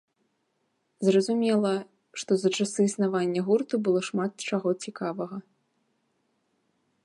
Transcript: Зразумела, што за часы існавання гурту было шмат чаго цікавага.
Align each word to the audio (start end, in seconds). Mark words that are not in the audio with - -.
Зразумела, 1.07 1.73
што 2.23 2.31
за 2.43 2.49
часы 2.57 2.79
існавання 2.89 3.41
гурту 3.49 3.75
было 3.89 3.99
шмат 4.11 4.31
чаго 4.51 4.69
цікавага. 4.87 5.37